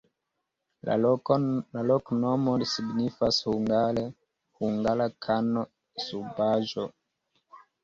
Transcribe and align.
La 0.87 0.93
loknomo 1.89 2.55
signifas 2.71 3.41
hungare: 3.51 4.07
hungara-kano-subaĵo. 4.65 6.91